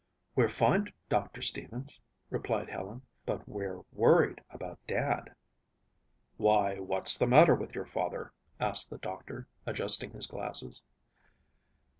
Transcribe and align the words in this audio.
"We're 0.35 0.49
fine, 0.49 0.91
Doctor 1.09 1.43
Stevens," 1.43 2.01
replied 2.31 2.69
Helen, 2.71 3.03
"but 3.23 3.47
we're 3.47 3.83
worried 3.91 4.41
about 4.49 4.79
Dad." 4.87 5.35
"Why, 6.37 6.79
what's 6.79 7.15
the 7.19 7.27
matter 7.27 7.53
with 7.53 7.75
your 7.75 7.85
father?" 7.85 8.33
asked 8.59 8.89
the 8.89 8.97
doctor, 8.97 9.47
adjusting 9.67 10.09
his 10.09 10.25
glasses. 10.25 10.81